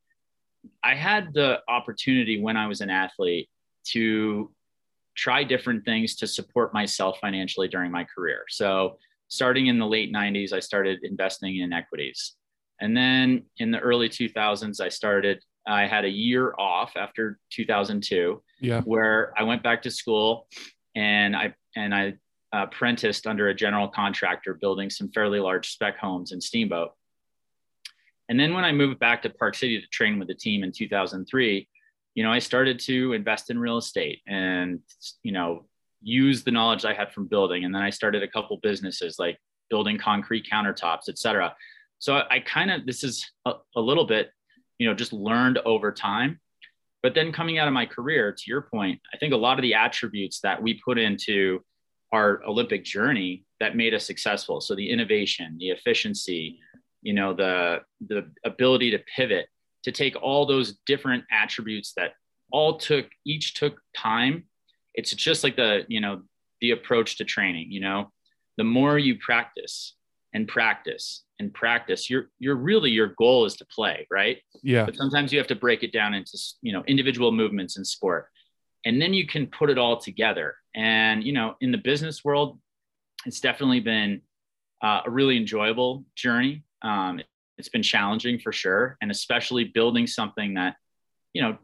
[0.83, 3.49] I had the opportunity when I was an athlete
[3.89, 4.51] to
[5.15, 8.43] try different things to support myself financially during my career.
[8.49, 12.35] So starting in the late 90s, I started investing in equities.
[12.81, 18.41] And then in the early 2000s, I started, I had a year off after 2002,
[18.61, 18.81] yeah.
[18.81, 20.47] where I went back to school
[20.95, 22.15] and I, and I
[22.63, 26.91] apprenticed under a general contractor building some fairly large spec homes in Steamboat.
[28.29, 30.71] And then when I moved back to Park City to train with the team in
[30.71, 31.67] 2003,
[32.15, 34.79] you know, I started to invest in real estate and,
[35.21, 35.65] you know,
[36.01, 37.65] use the knowledge I had from building.
[37.65, 39.37] And then I started a couple businesses like
[39.69, 41.53] building concrete countertops, et cetera.
[41.99, 44.31] So I, I kind of, this is a, a little bit,
[44.77, 46.39] you know, just learned over time.
[47.03, 49.61] But then coming out of my career, to your point, I think a lot of
[49.61, 51.63] the attributes that we put into
[52.11, 54.61] our Olympic journey that made us successful.
[54.61, 56.59] So the innovation, the efficiency,
[57.01, 59.47] you know, the the ability to pivot,
[59.83, 62.13] to take all those different attributes that
[62.51, 64.45] all took each took time.
[64.93, 66.21] It's just like the, you know,
[66.61, 68.11] the approach to training, you know,
[68.57, 69.95] the more you practice
[70.33, 74.37] and practice and practice you're you're really your goal is to play right?
[74.63, 74.85] Yeah.
[74.85, 78.27] But sometimes you have to break it down into you know individual movements in sport.
[78.85, 82.59] And then you can put it all together and you know in the business world
[83.25, 84.21] it's definitely been
[84.83, 86.63] uh, a really enjoyable journey.
[86.83, 87.21] Um,
[87.57, 90.75] it's been challenging for sure and especially building something that
[91.33, 91.57] you know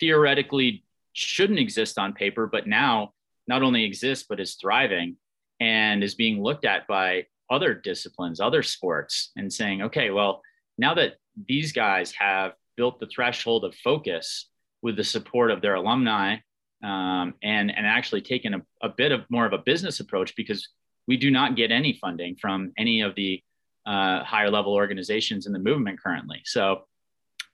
[0.00, 3.12] theoretically shouldn't exist on paper but now
[3.48, 5.16] not only exists but is thriving
[5.60, 10.42] and is being looked at by other disciplines, other sports, and saying, okay, well,
[10.78, 11.14] now that
[11.48, 14.48] these guys have built the threshold of focus
[14.82, 16.36] with the support of their alumni
[16.82, 20.68] um, and, and actually taken a, a, bit of more of a business approach because
[21.08, 23.42] we do not get any funding from any of the
[23.86, 26.42] uh, higher level organizations in the movement currently.
[26.44, 26.82] So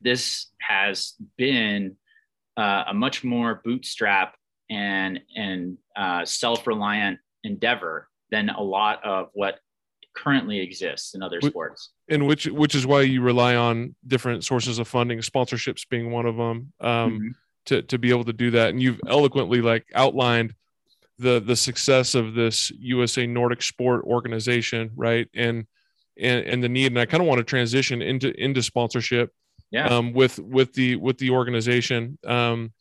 [0.00, 1.96] this has been
[2.56, 4.35] uh, a much more bootstrap
[4.70, 9.61] and, and uh, self-reliant endeavor than a lot of what
[10.14, 11.90] currently exists in other sports.
[12.08, 16.26] And which which is why you rely on different sources of funding, sponsorships being one
[16.26, 17.28] of them, um, mm-hmm.
[17.66, 18.70] To to be able to do that.
[18.70, 20.55] And you've eloquently like outlined
[21.18, 25.29] the the success of this USA Nordic Sport organization, right?
[25.35, 25.66] And
[26.18, 26.92] and and the need.
[26.92, 29.33] And I kind of want to transition into into sponsorship.
[29.70, 29.87] Yeah.
[29.87, 32.72] Um, with with the with the organization um,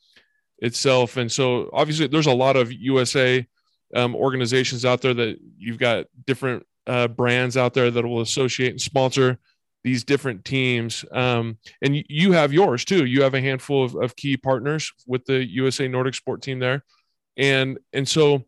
[0.58, 3.46] itself, and so obviously there's a lot of USA
[3.94, 8.70] um, organizations out there that you've got different uh, brands out there that will associate
[8.70, 9.38] and sponsor
[9.84, 11.04] these different teams.
[11.12, 13.04] Um, and you have yours too.
[13.04, 16.84] You have a handful of, of, key partners with the USA Nordic Sport team there,
[17.36, 18.44] and and so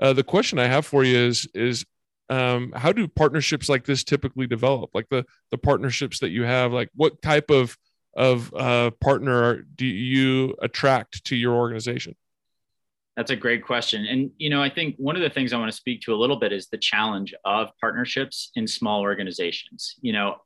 [0.00, 1.84] uh, the question I have for you is is
[2.28, 4.90] um, how do partnerships like this typically develop?
[4.94, 7.76] Like the the partnerships that you have, like what type of
[8.14, 12.14] of uh, partner do you attract to your organization?
[13.16, 14.06] That's a great question.
[14.06, 16.16] And, you know, I think one of the things I want to speak to a
[16.16, 19.96] little bit is the challenge of partnerships in small organizations.
[20.00, 20.36] You know,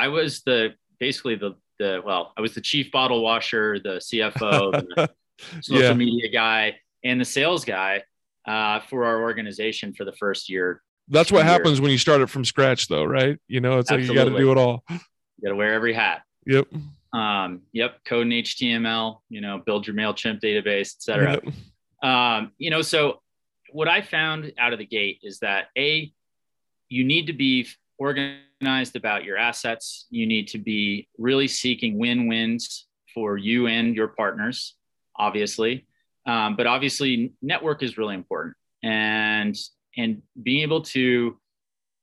[0.00, 4.72] I was the basically the, the well, I was the chief bottle washer, the CFO,
[4.72, 5.10] the
[5.60, 5.92] social yeah.
[5.92, 8.02] media guy, and the sales guy
[8.48, 10.82] uh, for our organization for the first year.
[11.08, 13.38] That's what happens when you start it from scratch, though, right?
[13.46, 14.16] You know, it's Absolutely.
[14.16, 14.84] like you got to do it all.
[14.88, 14.98] You
[15.44, 16.22] got to wear every hat.
[16.46, 16.68] Yep.
[17.12, 18.02] Um, yep.
[18.06, 21.40] Code in HTML, you know, build your MailChimp database, etc.
[21.44, 22.08] Yep.
[22.08, 23.20] Um, you know, so
[23.72, 26.10] what I found out of the gate is that a
[26.88, 27.66] you need to be
[28.00, 30.06] organized about your assets.
[30.10, 34.74] You need to be really seeking win-wins for you and your partners,
[35.16, 35.86] obviously.
[36.26, 39.56] Um, but obviously, network is really important, and
[39.96, 41.38] and being able to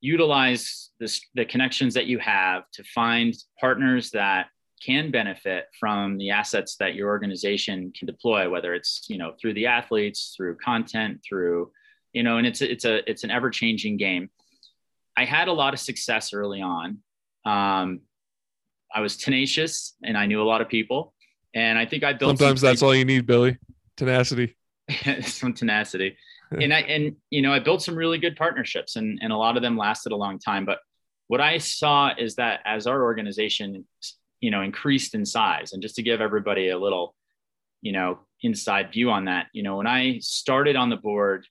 [0.01, 4.47] utilize this, the connections that you have to find partners that
[4.85, 9.53] can benefit from the assets that your organization can deploy whether it's you know through
[9.53, 11.71] the athletes through content through
[12.13, 14.29] you know and it's it's a it's an ever changing game
[15.17, 16.99] i had a lot of success early on.
[17.45, 18.01] Um,
[18.93, 21.13] i was tenacious and i knew a lot of people.
[21.53, 23.57] And i think i built sometimes that's all you need billy.
[23.97, 24.55] Tenacity.
[25.21, 26.15] Some tenacity.
[26.51, 29.57] And I and you know I built some really good partnerships and and a lot
[29.57, 30.65] of them lasted a long time.
[30.65, 30.79] But
[31.27, 33.85] what I saw is that as our organization,
[34.39, 37.15] you know, increased in size, and just to give everybody a little,
[37.81, 41.45] you know, inside view on that, you know, when I started on the board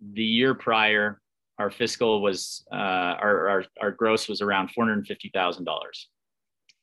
[0.00, 1.20] the year prior,
[1.58, 6.08] our fiscal was uh, our, our our gross was around four hundred fifty thousand dollars.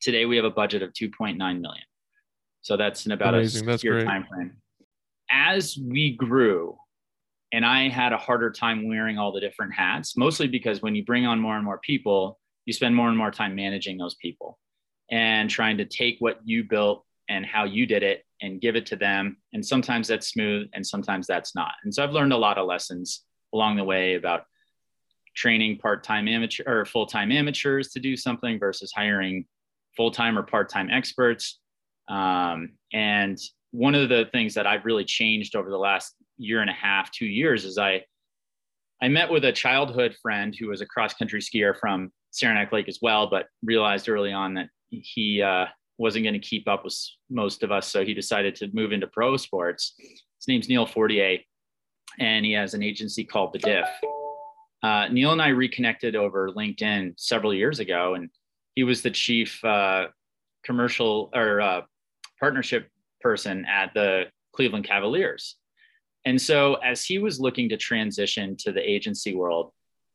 [0.01, 1.84] Today we have a budget of two point nine million.
[2.62, 3.69] So that's in about Amazing.
[3.69, 4.58] a year time frame.
[5.32, 6.77] As we grew,
[7.51, 11.03] and I had a harder time wearing all the different hats, mostly because when you
[11.03, 14.60] bring on more and more people, you spend more and more time managing those people
[15.12, 18.86] and trying to take what you built and how you did it and give it
[18.88, 19.38] to them.
[19.53, 21.73] And sometimes that's smooth and sometimes that's not.
[21.84, 24.43] And so I've learned a lot of lessons along the way about
[25.39, 29.45] training part-time amateur or full-time amateurs to do something versus hiring
[29.95, 31.60] full-time or part-time experts.
[32.10, 33.38] Um, and
[33.71, 37.10] one of the things that I've really changed over the last year and a half,
[37.12, 38.04] two years, is I
[39.02, 42.89] I met with a childhood friend who was a cross country skier from Saranac Lake
[42.89, 46.97] as well, but realized early on that he uh, wasn't going to keep up with
[47.30, 49.95] most of us, so he decided to move into pro sports.
[49.97, 51.38] His name's Neil Fortier,
[52.19, 53.88] and he has an agency called The Diff.
[54.82, 58.30] Uh, Neil and I reconnected over LinkedIn several years ago, and
[58.76, 60.08] he was the chief uh,
[60.63, 61.82] commercial or uh,
[62.39, 62.89] partnership
[63.22, 65.56] person at the Cleveland Cavaliers.
[66.26, 69.72] And so as he was looking to transition to the agency world,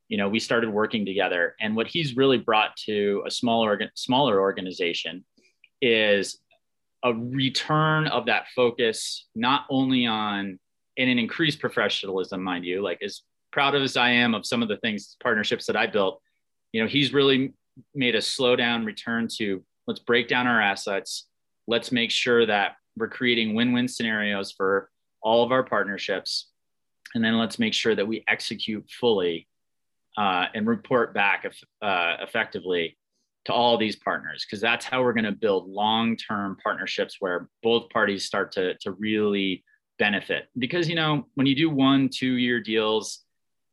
[0.09, 1.57] you know, we started working together.
[1.61, 5.24] And what he's really brought to a smaller smaller organization
[5.81, 6.38] is
[7.03, 10.59] a return of that focus, not only on
[10.96, 13.22] in an increased professionalism, mind you, like as
[13.54, 16.20] proud of as I am of some of the things, partnerships that I built,
[16.72, 17.54] you know, he's really
[17.94, 21.28] made a slow down return to let's break down our assets.
[21.68, 24.90] Let's make sure that we're creating win-win scenarios for
[25.22, 26.50] all of our partnerships.
[27.14, 29.46] And then let's make sure that we execute fully
[30.18, 31.46] uh, and report back
[31.80, 32.98] uh, effectively
[33.44, 34.44] to all these partners.
[34.44, 38.90] Because that's how we're going to build long-term partnerships where both parties start to, to
[38.92, 39.62] really
[40.00, 40.48] benefit.
[40.58, 43.23] Because you know when you do one two year deals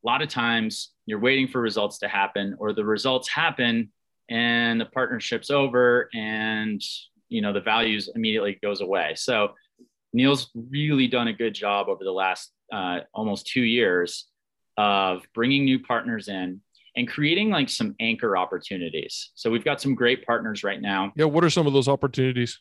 [0.03, 3.91] a lot of times you're waiting for results to happen or the results happen
[4.29, 6.81] and the partnership's over and
[7.29, 9.13] you know the values immediately goes away.
[9.15, 9.53] So
[10.13, 14.27] neil's really done a good job over the last uh, almost two years
[14.77, 16.61] of bringing new partners in
[16.95, 19.31] and creating like some anchor opportunities.
[19.35, 21.13] So we've got some great partners right now.
[21.15, 22.59] Yeah what are some of those opportunities?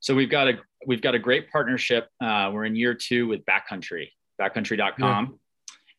[0.00, 0.52] So we've got a
[0.86, 4.08] we've got a great partnership uh, we're in year two with backcountry
[4.40, 5.36] backcountry.com yeah.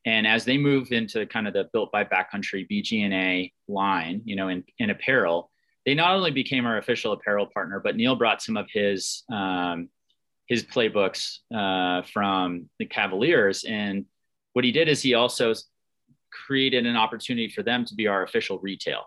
[0.09, 4.47] And as they move into kind of the built by backcountry BGNA line, you know,
[4.47, 5.51] in, in apparel,
[5.85, 9.89] they not only became our official apparel partner, but Neil brought some of his um,
[10.47, 13.65] his playbooks uh, from the Cavaliers.
[13.65, 14.05] And
[14.53, 15.53] what he did is he also
[16.31, 19.03] created an opportunity for them to be our official retail.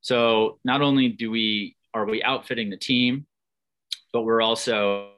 [0.00, 3.26] So not only do we are we outfitting the team,
[4.14, 5.10] but we're also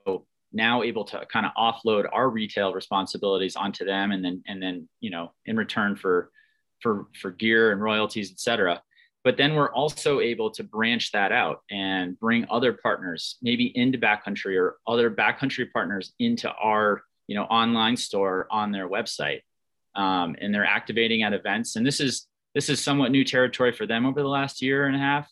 [0.55, 4.89] now able to kind of offload our retail responsibilities onto them, and then and then
[5.01, 6.31] you know in return for
[6.81, 8.83] for for gear and royalties, et cetera.
[9.25, 13.99] But then we're also able to branch that out and bring other partners maybe into
[13.99, 19.41] backcountry or other backcountry partners into our you know online store on their website.
[19.97, 21.77] Um, and they're activating at events.
[21.77, 24.95] And this is this is somewhat new territory for them over the last year and
[24.95, 25.29] a half.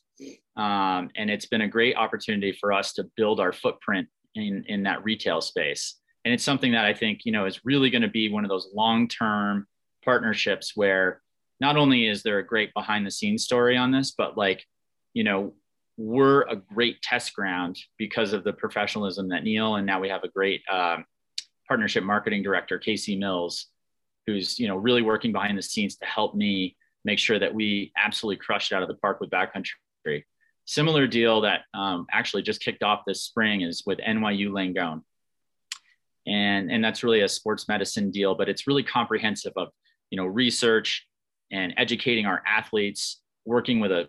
[0.56, 4.83] Um, and it's been a great opportunity for us to build our footprint in in
[4.83, 8.09] that retail space and it's something that i think you know is really going to
[8.09, 9.66] be one of those long term
[10.05, 11.23] partnerships where
[11.63, 14.67] not only is there a great behind the scenes story on this, but like,
[15.15, 15.54] you know,
[15.96, 20.25] we're a great test ground because of the professionalism that Neil and now we have
[20.25, 21.04] a great um,
[21.69, 23.67] partnership marketing director, Casey Mills,
[24.27, 27.92] who's you know really working behind the scenes to help me make sure that we
[27.96, 30.25] absolutely crushed out of the park with backcountry.
[30.65, 35.02] Similar deal that um, actually just kicked off this spring is with NYU Langone.
[36.27, 39.69] And, and that's really a sports medicine deal, but it's really comprehensive of,
[40.10, 41.06] you know, research,
[41.52, 44.08] and educating our athletes, working with a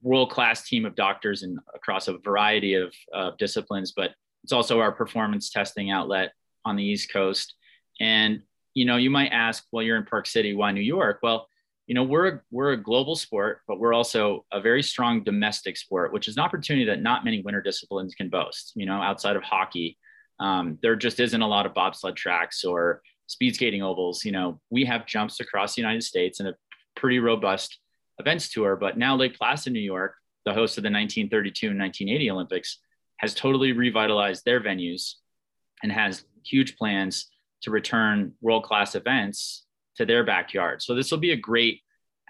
[0.00, 4.12] world class team of doctors and across a variety of uh, disciplines, but
[4.44, 6.32] it's also our performance testing outlet
[6.64, 7.54] on the East Coast.
[8.00, 8.42] And
[8.74, 11.18] you know, you might ask, well, you're in Park City, why New York?
[11.22, 11.46] Well,
[11.92, 15.76] you know, we're a, we're a global sport, but we're also a very strong domestic
[15.76, 18.72] sport, which is an opportunity that not many winter disciplines can boast.
[18.74, 19.98] You know, outside of hockey,
[20.40, 24.24] um, there just isn't a lot of bobsled tracks or speed skating ovals.
[24.24, 26.54] You know, we have jumps across the United States and a
[26.96, 27.78] pretty robust
[28.18, 28.74] events tour.
[28.74, 30.14] But now Lake Placid, New York,
[30.46, 32.78] the host of the 1932 and 1980 Olympics,
[33.18, 35.16] has totally revitalized their venues
[35.82, 37.26] and has huge plans
[37.64, 39.66] to return world class events
[39.96, 40.82] to their backyard.
[40.82, 41.80] So this will be a great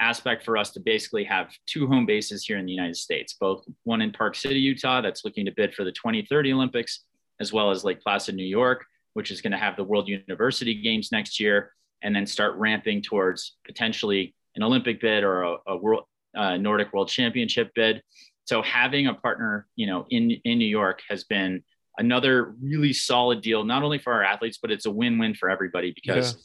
[0.00, 3.64] aspect for us to basically have two home bases here in the United States, both
[3.84, 7.04] one in Park City, Utah, that's looking to bid for the 2030 Olympics,
[7.40, 8.84] as well as Lake Placid, New York,
[9.14, 13.02] which is going to have the World University Games next year, and then start ramping
[13.02, 16.04] towards potentially an Olympic bid or a, a World
[16.36, 18.02] uh, Nordic World Championship bid.
[18.44, 21.62] So having a partner, you know, in in New York has been
[21.98, 25.92] another really solid deal, not only for our athletes, but it's a win-win for everybody
[25.94, 26.40] because, yeah.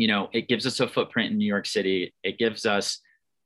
[0.00, 2.14] You know, it gives us a footprint in New York City.
[2.22, 3.00] It gives us,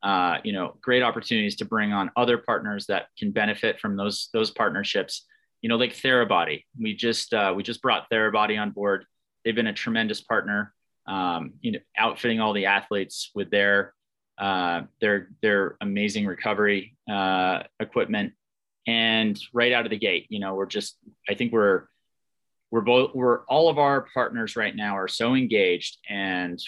[0.05, 4.29] uh, you know, great opportunities to bring on other partners that can benefit from those
[4.33, 5.27] those partnerships.
[5.63, 6.63] You know, like Therabody.
[6.81, 9.05] We just uh, we just brought Therabody on board.
[9.45, 10.73] They've been a tremendous partner.
[11.09, 13.93] Um, you know, outfitting all the athletes with their
[14.39, 18.33] uh, their their amazing recovery uh, equipment
[18.87, 21.85] and right out of the gate you know we're just i think we're
[22.75, 26.59] we're both we're all of our partners right now are so engaged and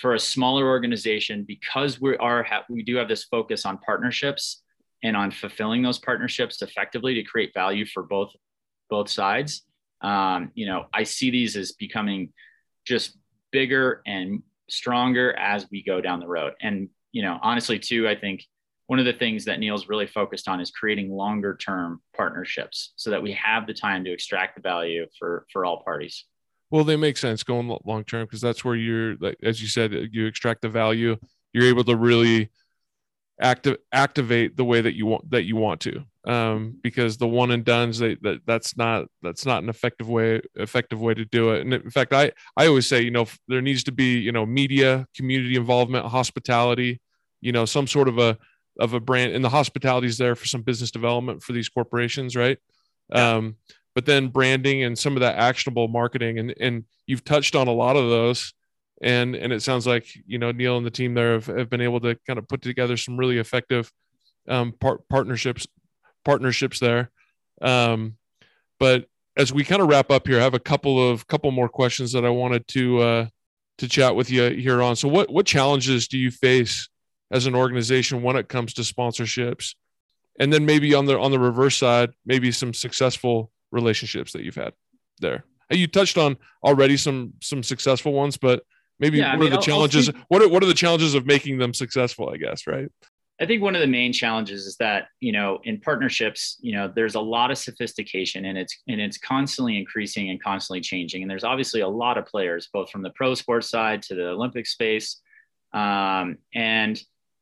[0.00, 4.62] for a smaller organization because we are we do have this focus on partnerships
[5.02, 8.30] and on fulfilling those partnerships effectively to create value for both
[8.88, 9.62] both sides
[10.02, 12.32] um, you know i see these as becoming
[12.86, 13.18] just
[13.50, 16.52] bigger and stronger as we go down the road.
[16.62, 18.44] And you know honestly too i think
[18.90, 23.10] one of the things that Neil's really focused on is creating longer term partnerships so
[23.10, 26.24] that we have the time to extract the value for for all parties.
[26.72, 29.92] Well, they make sense going long term because that's where you're like as you said,
[30.10, 31.16] you extract the value.
[31.52, 32.50] You're able to really
[33.40, 36.04] active activate the way that you want that you want to.
[36.26, 40.40] Um, because the one and duns they, that that's not that's not an effective way
[40.56, 41.60] effective way to do it.
[41.60, 44.44] And in fact, I I always say you know there needs to be you know
[44.44, 47.00] media, community involvement, hospitality,
[47.40, 48.36] you know some sort of a
[48.78, 52.36] of a brand and the hospitality is there for some business development for these corporations
[52.36, 52.58] right?
[53.14, 53.36] Yeah.
[53.36, 53.56] um,
[53.94, 57.72] but then branding and some of that actionable marketing and and you've touched on a
[57.72, 58.54] lot of those.
[59.02, 61.80] And and it sounds like you know neil and the team there have, have been
[61.80, 63.90] able to kind of put together some really effective
[64.46, 65.66] um, par- partnerships
[66.24, 67.10] partnerships there.
[67.62, 68.16] Um,
[68.78, 69.06] but
[69.36, 72.12] as we kind of wrap up here i have a couple of couple more questions
[72.12, 73.26] that i wanted to uh,
[73.80, 74.94] to chat with you here on.
[74.94, 76.88] So what what challenges do you face
[77.30, 79.74] as an organization when it comes to sponsorships.
[80.38, 84.54] And then maybe on the on the reverse side maybe some successful relationships that you've
[84.54, 84.72] had
[85.20, 85.44] there.
[85.70, 88.62] You touched on already some some successful ones but
[88.98, 90.74] maybe yeah, what I mean, are the I'll, challenges I'll what are what are the
[90.74, 92.88] challenges of making them successful i guess right?
[93.40, 96.92] I think one of the main challenges is that you know in partnerships you know
[96.94, 101.22] there's a lot of sophistication and it's and it's constantly increasing and constantly changing.
[101.22, 104.28] And there's obviously a lot of players both from the pro sports side to the
[104.28, 105.20] olympic space.
[105.72, 107.00] Um, and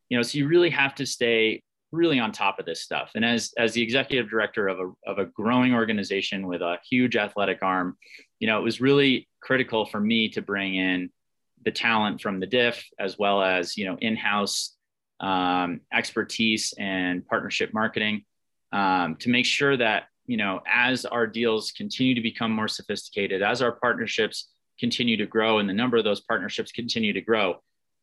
[0.08, 3.12] you know so you really have to stay really on top of this stuff.
[3.14, 7.16] And as as the executive director of a, of a growing organization with a huge
[7.16, 7.96] athletic arm
[8.38, 11.10] you know it was really critical for me to bring in
[11.64, 14.76] the talent from the diff as well as you know in-house
[15.20, 18.24] um, expertise and partnership marketing
[18.72, 23.42] um, to make sure that you know as our deals continue to become more sophisticated
[23.42, 27.56] as our partnerships continue to grow and the number of those partnerships continue to grow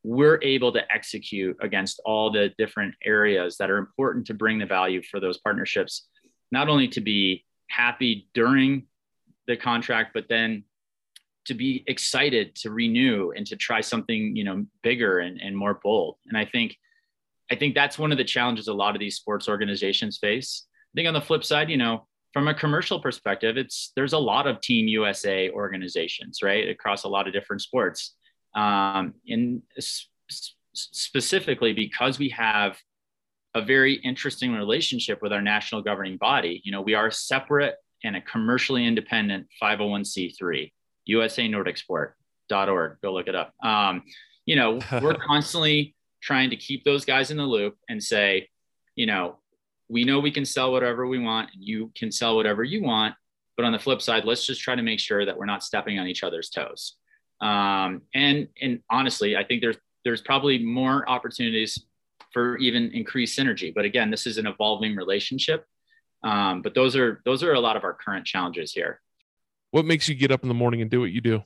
[0.05, 4.65] we're able to execute against all the different areas that are important to bring the
[4.65, 6.07] value for those partnerships,
[6.51, 8.85] not only to be happy during
[9.47, 10.63] the contract, but then
[11.45, 15.79] to be excited to renew and to try something, you know, bigger and, and more
[15.83, 16.17] bold.
[16.27, 16.77] And I think,
[17.51, 20.67] I think that's one of the challenges a lot of these sports organizations face.
[20.93, 24.19] I think on the flip side, you know, from a commercial perspective, it's there's a
[24.19, 28.15] lot of Team USA organizations, right, across a lot of different sports
[28.55, 29.61] um, in
[30.73, 32.77] specifically because we have
[33.53, 36.61] a very interesting relationship with our national governing body.
[36.63, 40.71] You know, we are separate and a commercially independent 501c3,
[41.05, 42.97] USA Nordic Sport.org.
[43.01, 43.53] Go look it up.
[43.63, 44.03] Um,
[44.45, 48.49] you know, we're constantly trying to keep those guys in the loop and say,
[48.95, 49.37] you know,
[49.87, 53.15] we know we can sell whatever we want and you can sell whatever you want.
[53.55, 55.97] But on the flip side, let's just try to make sure that we're not stepping
[55.97, 56.97] on each other's toes.
[57.41, 61.83] Um, and and honestly, I think there's there's probably more opportunities
[62.31, 63.73] for even increased synergy.
[63.73, 65.65] But again, this is an evolving relationship.
[66.23, 69.01] Um, but those are those are a lot of our current challenges here.
[69.71, 71.43] What makes you get up in the morning and do what you do?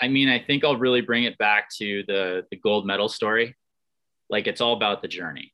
[0.00, 3.56] I mean, I think I'll really bring it back to the the gold medal story.
[4.28, 5.52] Like it's all about the journey.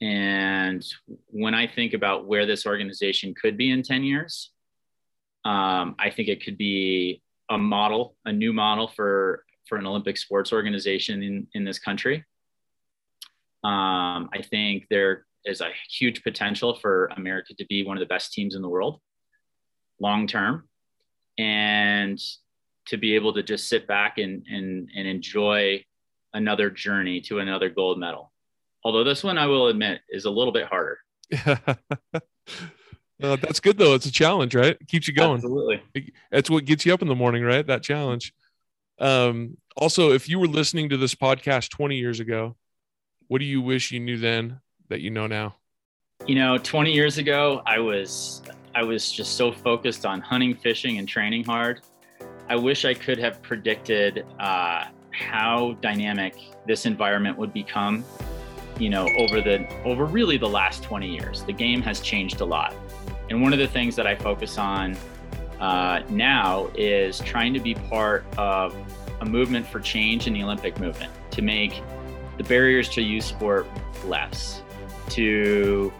[0.00, 0.84] And
[1.26, 4.52] when I think about where this organization could be in 10 years,
[5.44, 10.16] um, I think it could be a model, a new model for for an Olympic
[10.16, 12.24] sports organization in in this country.
[13.64, 18.06] Um, I think there is a huge potential for America to be one of the
[18.06, 19.00] best teams in the world
[20.00, 20.68] long term,
[21.38, 22.18] and
[22.86, 25.84] to be able to just sit back and and and enjoy
[26.34, 28.32] another journey to another gold medal.
[28.84, 30.98] Although this one, I will admit, is a little bit harder.
[33.22, 33.94] Uh, that's good though.
[33.94, 34.76] It's a challenge, right?
[34.80, 35.36] It keeps you going.
[35.36, 35.82] Absolutely.
[36.30, 37.66] That's what gets you up in the morning, right?
[37.66, 38.32] That challenge.
[39.00, 42.56] Um, also, if you were listening to this podcast 20 years ago,
[43.28, 45.56] what do you wish you knew then that you know now?
[46.26, 48.42] You know, 20 years ago, I was
[48.74, 51.80] I was just so focused on hunting, fishing, and training hard.
[52.48, 58.04] I wish I could have predicted uh, how dynamic this environment would become.
[58.78, 62.44] You know, over the over really the last 20 years, the game has changed a
[62.44, 62.74] lot.
[63.30, 64.96] And one of the things that I focus on
[65.60, 68.74] uh, now is trying to be part of
[69.20, 71.82] a movement for change in the Olympic movement to make
[72.36, 73.66] the barriers to youth sport
[74.04, 74.62] less,
[75.10, 75.92] to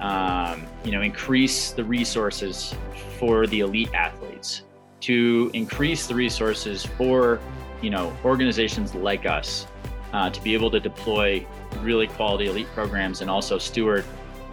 [0.00, 2.74] um, you know increase the resources
[3.18, 4.62] for the elite athletes,
[5.00, 7.40] to increase the resources for
[7.82, 9.66] you know organizations like us
[10.12, 11.44] uh, to be able to deploy
[11.78, 14.04] really quality elite programs and also steward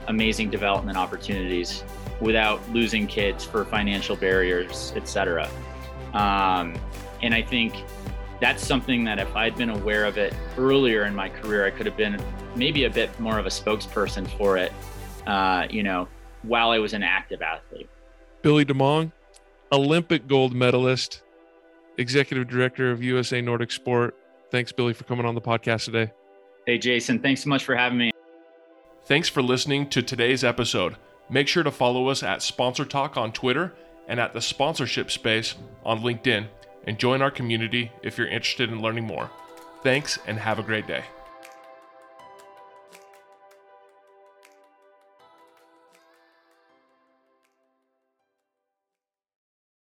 [0.07, 1.84] amazing development opportunities
[2.22, 5.49] without losing kids for financial barriers, etc.
[6.13, 6.76] Um,
[7.22, 7.76] and I think
[8.39, 11.86] that's something that if I'd been aware of it earlier in my career, I could
[11.86, 12.22] have been
[12.55, 14.72] maybe a bit more of a spokesperson for it,
[15.26, 16.07] uh, you know,
[16.43, 17.89] while I was an active athlete.
[18.41, 19.11] Billy DeMong,
[19.72, 21.24] Olympic gold medalist,
[21.97, 24.15] executive director of USA Nordic Sport.
[24.51, 26.11] Thanks, Billy, for coming on the podcast today.
[26.68, 28.11] Hey, Jason, thanks so much for having me.
[29.05, 30.97] Thanks for listening to today's episode.
[31.30, 33.74] Make sure to follow us at Sponsor Talk on Twitter
[34.05, 35.55] and at the sponsorship space
[35.86, 36.47] on LinkedIn
[36.84, 39.32] and join our community if you're interested in learning more.
[39.82, 41.05] Thanks and have a great day.